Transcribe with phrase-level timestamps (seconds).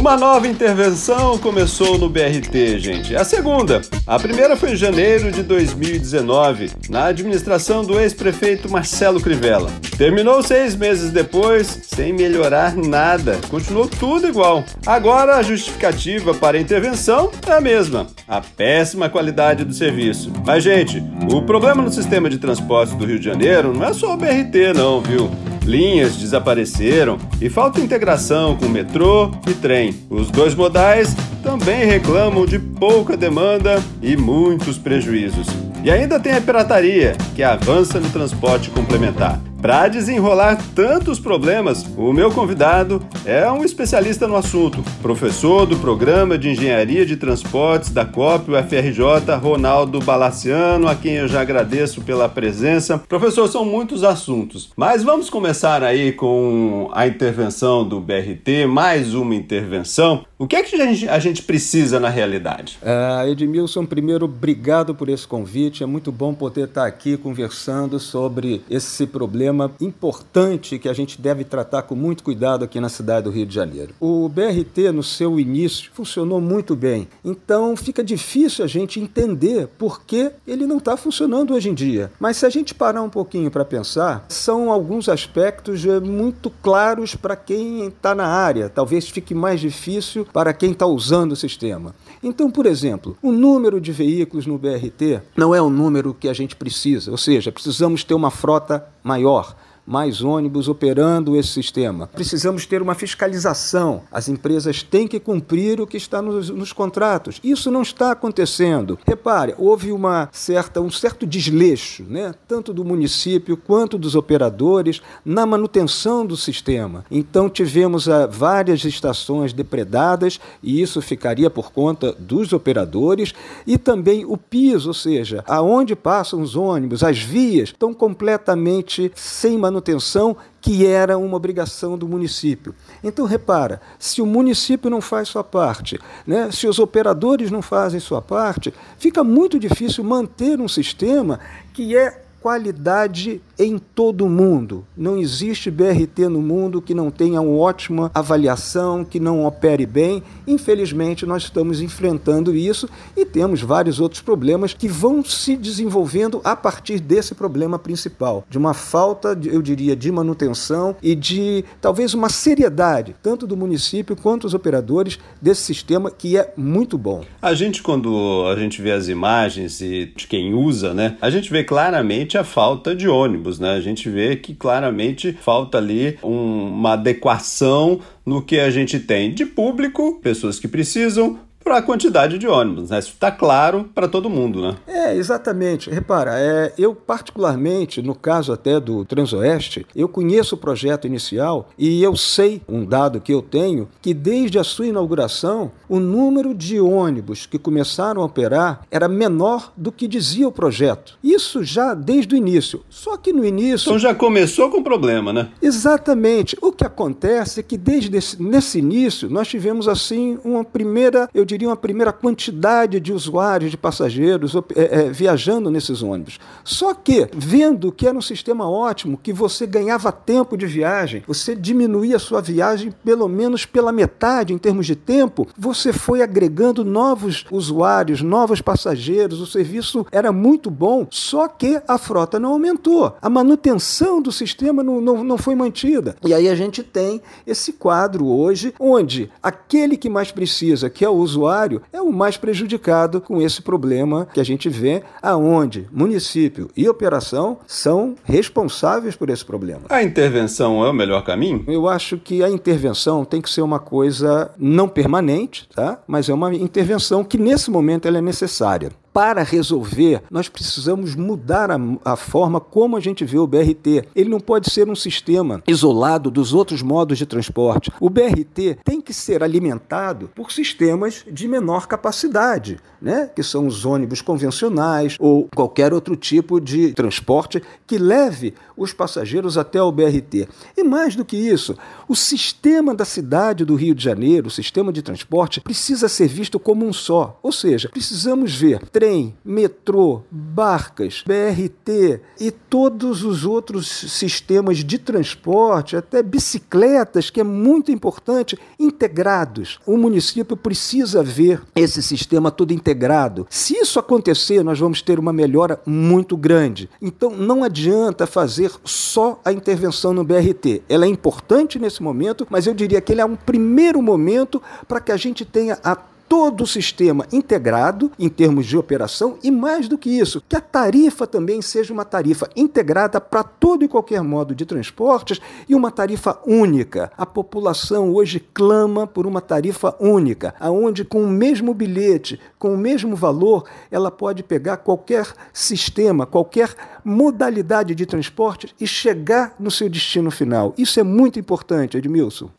[0.00, 3.14] Uma nova intervenção começou no BRT, gente.
[3.14, 3.82] É a segunda.
[4.06, 9.70] A primeira foi em janeiro de 2019, na administração do ex-prefeito Marcelo Crivella.
[9.98, 13.38] Terminou seis meses depois, sem melhorar nada.
[13.50, 14.64] Continuou tudo igual.
[14.86, 20.32] Agora a justificativa para a intervenção é a mesma: a péssima qualidade do serviço.
[20.46, 24.14] Mas, gente, o problema no sistema de transportes do Rio de Janeiro não é só
[24.14, 25.30] o BRT, não, viu?
[25.70, 29.94] Linhas desapareceram e falta integração com metrô e trem.
[30.10, 35.46] Os dois modais também reclamam de pouca demanda e muitos prejuízos.
[35.84, 39.40] E ainda tem a pirataria, que avança no transporte complementar.
[39.60, 46.38] Para desenrolar tantos problemas, o meu convidado é um especialista no assunto, professor do programa
[46.38, 52.26] de Engenharia de Transportes da COP UFRJ, Ronaldo Balaciano, a quem eu já agradeço pela
[52.26, 52.96] presença.
[53.06, 59.34] Professor, são muitos assuntos, mas vamos começar aí com a intervenção do BRT, mais uma
[59.34, 60.24] intervenção.
[60.38, 60.74] O que é que
[61.06, 62.78] a gente, precisa na realidade?
[62.82, 65.82] Uh, Edmilson, primeiro, obrigado por esse convite.
[65.82, 69.49] É muito bom poder estar aqui conversando sobre esse problema
[69.80, 73.54] importante que a gente deve tratar com muito cuidado aqui na cidade do Rio de
[73.54, 73.94] Janeiro.
[74.00, 77.08] O BRT, no seu início, funcionou muito bem.
[77.24, 82.10] Então, fica difícil a gente entender por que ele não está funcionando hoje em dia.
[82.18, 87.14] Mas se a gente parar um pouquinho para pensar, são alguns aspectos eh, muito claros
[87.14, 88.68] para quem está na área.
[88.68, 91.94] Talvez fique mais difícil para quem está usando o sistema.
[92.22, 96.32] Então, por exemplo, o número de veículos no BRT não é o número que a
[96.32, 99.56] gente precisa, ou seja, precisamos ter uma frota maior
[99.90, 102.06] mais ônibus operando esse sistema.
[102.06, 104.02] Precisamos ter uma fiscalização.
[104.12, 107.40] As empresas têm que cumprir o que está nos, nos contratos.
[107.42, 108.96] Isso não está acontecendo.
[109.04, 112.32] Repare, houve uma certa, um certo desleixo, né?
[112.46, 117.04] tanto do município quanto dos operadores, na manutenção do sistema.
[117.10, 123.34] Então tivemos uh, várias estações depredadas, e isso ficaria por conta dos operadores,
[123.66, 129.58] e também o piso, ou seja, aonde passam os ônibus, as vias, estão completamente sem
[129.58, 132.74] manutenção manutenção que era uma obrigação do município.
[133.02, 137.98] Então, repara, se o município não faz sua parte, né, se os operadores não fazem
[137.98, 141.40] sua parte, fica muito difícil manter um sistema
[141.72, 144.84] que é qualidade em todo o mundo.
[144.96, 150.22] Não existe BRT no mundo que não tenha uma ótima avaliação, que não opere bem.
[150.46, 156.56] Infelizmente, nós estamos enfrentando isso e temos vários outros problemas que vão se desenvolvendo a
[156.56, 162.28] partir desse problema principal, de uma falta, eu diria, de manutenção e de talvez uma
[162.28, 167.24] seriedade, tanto do município quanto dos operadores desse sistema que é muito bom.
[167.42, 171.50] A gente, quando a gente vê as imagens e de quem usa, né, a gente
[171.50, 173.72] vê claramente a falta de ônibus ônibus, né?
[173.72, 179.32] A gente vê que claramente falta ali um, uma adequação no que a gente tem
[179.32, 181.38] de público, pessoas que precisam,
[181.70, 182.98] para a quantidade de ônibus, né?
[182.98, 184.74] Isso está claro para todo mundo, né?
[184.88, 185.88] É, exatamente.
[185.88, 192.02] Repara, é, eu particularmente, no caso até do Transoeste, eu conheço o projeto inicial e
[192.02, 196.80] eu sei, um dado que eu tenho, que desde a sua inauguração, o número de
[196.80, 201.16] ônibus que começaram a operar era menor do que dizia o projeto.
[201.22, 202.82] Isso já desde o início.
[202.90, 203.90] Só que no início...
[203.90, 205.50] Então já começou com problema, né?
[205.62, 206.56] Exatamente.
[206.60, 211.44] O que acontece é que desde esse, nesse início nós tivemos assim uma primeira, eu
[211.44, 216.38] diria, uma primeira quantidade de usuários, de passageiros é, é, viajando nesses ônibus.
[216.64, 221.54] Só que, vendo que era um sistema ótimo, que você ganhava tempo de viagem, você
[221.54, 226.84] diminuía a sua viagem pelo menos pela metade em termos de tempo, você foi agregando
[226.84, 233.16] novos usuários, novos passageiros, o serviço era muito bom, só que a frota não aumentou.
[233.20, 236.16] A manutenção do sistema não, não, não foi mantida.
[236.24, 241.08] E aí a gente tem esse quadro hoje, onde aquele que mais precisa, que é
[241.08, 245.88] o usuário, usuário é o mais prejudicado com esse problema que a gente vê, aonde
[245.90, 249.82] município e operação são responsáveis por esse problema.
[249.88, 251.64] A intervenção é o melhor caminho?
[251.66, 256.00] Eu acho que a intervenção tem que ser uma coisa não permanente, tá?
[256.06, 258.90] mas é uma intervenção que nesse momento ela é necessária.
[259.12, 264.04] Para resolver, nós precisamos mudar a, a, forma como a gente vê o BRT.
[264.14, 267.90] Ele não pode ser um sistema isolado dos outros modos de transporte.
[268.00, 273.30] O BRT tem que ser alimentado por sistemas de menor capacidade, né?
[273.34, 279.58] que são os ônibus convencionais ou qualquer outro tipo de transporte que leve os passageiros
[279.58, 280.48] até o BRT.
[280.76, 281.76] E mais do que isso,
[282.08, 286.58] o sistema da cidade do Rio de Janeiro, o sistema de transporte, precisa ser visto
[286.58, 287.38] como um só.
[287.42, 295.96] Ou seja, precisamos ver trem, metrô, barcas, BRT e todos os outros sistemas de transporte,
[295.96, 299.80] até bicicletas, que é muito importante, integrados.
[299.86, 303.46] O município precisa ver esse sistema todo integrado.
[303.48, 306.90] Se isso acontecer, nós vamos ter uma melhora muito grande.
[307.00, 310.82] Então não adianta fazer só a intervenção no BRT.
[310.90, 315.00] Ela é importante nesse momento, mas eu diria que ele é um primeiro momento para
[315.00, 315.96] que a gente tenha a
[316.30, 320.60] todo o sistema integrado em termos de operação e, mais do que isso, que a
[320.60, 325.90] tarifa também seja uma tarifa integrada para todo e qualquer modo de transportes e uma
[325.90, 327.10] tarifa única.
[327.18, 332.78] A população hoje clama por uma tarifa única, aonde com o mesmo bilhete, com o
[332.78, 336.72] mesmo valor, ela pode pegar qualquer sistema, qualquer
[337.04, 340.74] modalidade de transporte e chegar no seu destino final.
[340.78, 342.50] Isso é muito importante, Edmilson.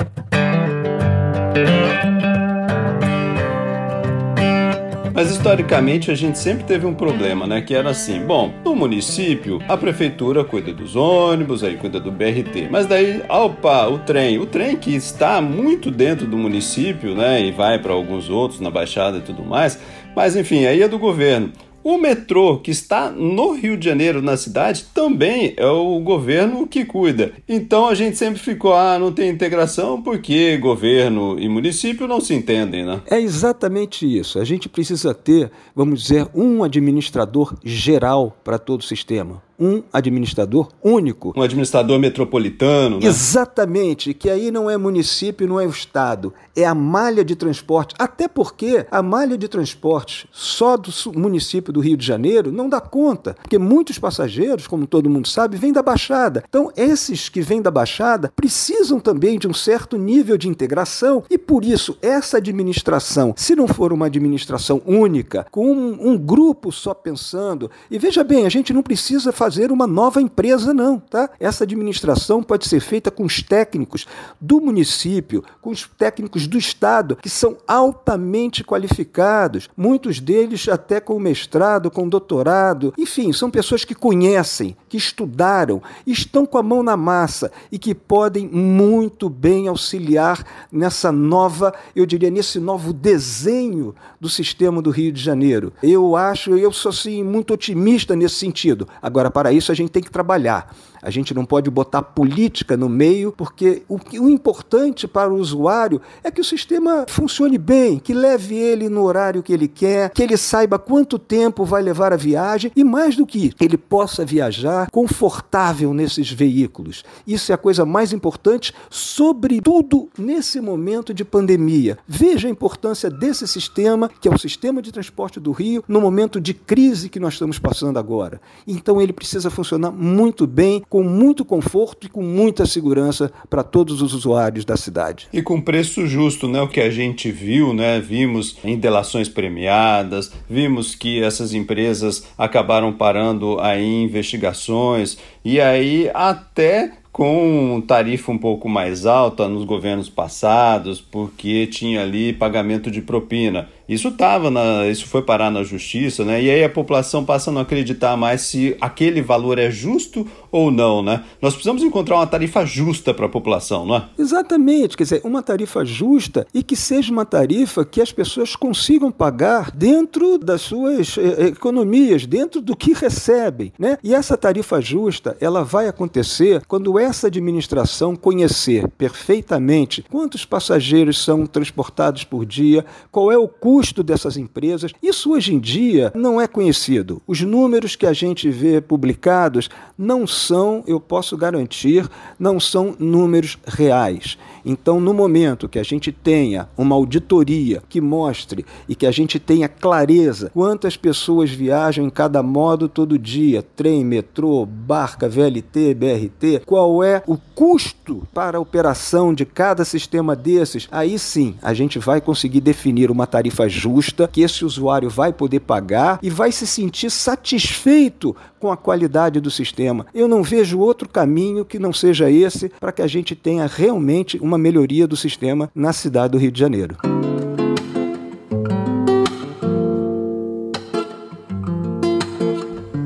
[5.14, 7.62] Mas historicamente a gente sempre teve um problema, né?
[7.62, 12.70] Que era assim: bom, no município a prefeitura cuida dos ônibus, aí cuida do BRT.
[12.70, 14.40] Mas daí, opa, o trem.
[14.40, 17.42] O trem que está muito dentro do município, né?
[17.42, 19.80] E vai para alguns outros na Baixada e tudo mais.
[20.16, 21.52] Mas enfim, aí é do governo.
[21.84, 26.86] O metrô que está no Rio de Janeiro, na cidade, também é o governo que
[26.86, 27.34] cuida.
[27.48, 32.34] Então a gente sempre ficou, ah, não tem integração porque governo e município não se
[32.34, 33.02] entendem, né?
[33.10, 34.40] É exatamente isso.
[34.40, 40.70] A gente precisa ter, vamos dizer, um administrador geral para todo o sistema um administrador
[40.84, 41.32] único.
[41.38, 43.06] Um administrador metropolitano, né?
[43.06, 47.94] Exatamente, que aí não é município, não é o Estado, é a malha de transporte.
[48.00, 52.82] Até porque a malha de transporte só do município do Rio de Janeiro não dá
[52.82, 56.44] conta, porque muitos passageiros, como todo mundo sabe, vêm da Baixada.
[56.50, 61.38] Então, esses que vêm da Baixada precisam também de um certo nível de integração e,
[61.38, 66.96] por isso, essa administração, se não for uma administração única, com um, um grupo só
[66.96, 71.30] pensando, e veja bem, a gente não precisa fazer fazer uma nova empresa, não, tá?
[71.38, 74.08] Essa administração pode ser feita com os técnicos
[74.40, 81.20] do município, com os técnicos do Estado, que são altamente qualificados, muitos deles até com
[81.20, 86.96] mestrado, com doutorado, enfim, são pessoas que conhecem, que estudaram, estão com a mão na
[86.96, 94.30] massa e que podem muito bem auxiliar nessa nova, eu diria, nesse novo desenho do
[94.30, 95.74] sistema do Rio de Janeiro.
[95.84, 98.88] Eu acho, eu sou assim muito otimista nesse sentido.
[99.02, 100.72] Agora, para isso a gente tem que trabalhar.
[101.02, 106.02] A gente não pode botar política no meio, porque o, o importante para o usuário
[106.24, 110.22] é que o sistema funcione bem, que leve ele no horário que ele quer, que
[110.22, 114.90] ele saiba quanto tempo vai levar a viagem e, mais do que ele possa viajar
[114.92, 117.04] confortável nesses veículos.
[117.26, 121.98] Isso é a coisa mais importante, sobretudo nesse momento de pandemia.
[122.08, 126.40] Veja a importância desse sistema, que é o sistema de transporte do Rio, no momento
[126.40, 128.42] de crise que nós estamos passando agora.
[128.68, 134.02] Então, ele precisa funcionar muito bem com muito conforto e com muita segurança para todos
[134.02, 135.30] os usuários da cidade.
[135.32, 136.62] E com preço justo, né?
[136.62, 137.98] O que a gente viu, né?
[138.02, 146.92] Vimos em delações premiadas, vimos que essas empresas acabaram parando aí investigações e aí até
[147.12, 153.70] com tarifa um pouco mais alta nos governos passados, porque tinha ali pagamento de propina.
[153.88, 156.42] Isso tava na, isso foi parar na justiça, né?
[156.42, 160.72] E aí a população passa a não acreditar mais se aquele valor é justo ou
[160.72, 161.24] não, né?
[161.42, 164.04] Nós precisamos encontrar uma tarifa justa para a população, não é?
[164.18, 169.12] Exatamente, quer dizer, uma tarifa justa e que seja uma tarifa que as pessoas consigam
[169.12, 173.98] pagar dentro das suas eh, economias, dentro do que recebem, né?
[174.04, 181.46] E essa tarifa justa, ela vai acontecer quando essa administração conhecer perfeitamente quantos passageiros são
[181.46, 184.92] transportados por dia, qual é o custo custo dessas empresas.
[185.02, 187.22] Isso hoje em dia não é conhecido.
[187.26, 192.06] Os números que a gente vê publicados não são, eu posso garantir,
[192.38, 194.38] não são números reais.
[194.66, 199.40] Então, no momento que a gente tenha uma auditoria que mostre e que a gente
[199.40, 206.66] tenha clareza quantas pessoas viajam em cada modo todo dia, trem, metrô, barca, VLT, BRT,
[206.66, 211.98] qual é o custo para a operação de cada sistema desses, aí sim a gente
[211.98, 216.52] vai conseguir definir uma tarifa tarifa justa, que esse usuário vai poder pagar e vai
[216.52, 220.06] se sentir satisfeito com a qualidade do sistema.
[220.14, 224.38] Eu não vejo outro caminho que não seja esse para que a gente tenha realmente
[224.40, 227.21] uma melhoria do sistema na cidade do Rio de Janeiro.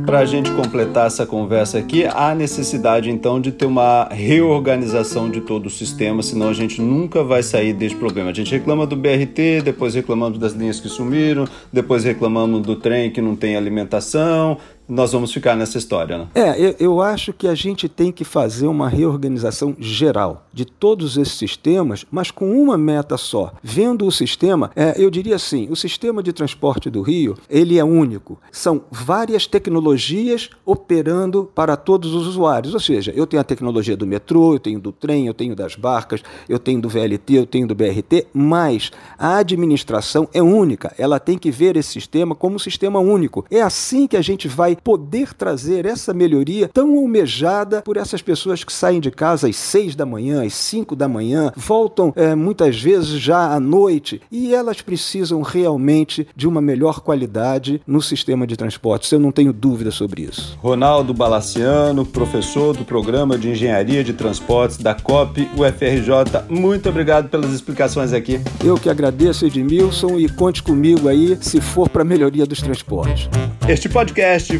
[0.05, 5.41] Para a gente completar essa conversa aqui, há necessidade então de ter uma reorganização de
[5.41, 8.29] todo o sistema, senão a gente nunca vai sair desse problema.
[8.29, 13.09] A gente reclama do BRT, depois reclamamos das linhas que sumiram, depois reclamamos do trem
[13.09, 16.17] que não tem alimentação, nós vamos ficar nessa história.
[16.17, 16.27] Né?
[16.35, 21.17] É, eu, eu, acho que a gente tem que fazer uma reorganização geral de todos
[21.17, 23.53] esses sistemas, mas com uma meta só.
[23.61, 27.83] Vendo o sistema, é, eu diria assim, o sistema de transporte do Rio, ele é
[27.83, 28.39] único.
[28.51, 32.73] São várias tecnologias operando para todos os usuários.
[32.73, 35.75] Ou seja, eu tenho a tecnologia do metrô, eu tenho do trem, eu tenho das
[35.75, 40.93] barcas, eu tenho do VLT, eu tenho do BRT, mas a administração é única.
[40.97, 43.45] Ela tem que ver esse sistema como um sistema único.
[43.49, 48.63] É assim que a gente vai poder trazer essa melhoria tão almejada por essas pessoas
[48.63, 52.81] que saem de casa às seis da manhã, às cinco da manhã, voltam é, muitas
[52.81, 58.55] vezes já à noite e elas precisam realmente de uma melhor qualidade no sistema de
[58.55, 59.11] transporte.
[59.13, 60.57] Eu não tenho dúvida sobre isso.
[60.61, 67.51] Ronaldo Balaciano, professor do programa de Engenharia de Transportes da COP UFRJ, muito obrigado pelas
[67.53, 68.39] explicações aqui.
[68.63, 73.29] Eu que agradeço, Edmilson, e conte comigo aí se for para a melhoria dos transportes.
[73.67, 74.57] Este podcast